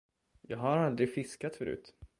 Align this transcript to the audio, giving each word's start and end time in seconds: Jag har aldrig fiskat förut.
Jag 0.41 0.57
har 0.57 0.77
aldrig 0.77 1.13
fiskat 1.13 1.55
förut. 1.55 1.93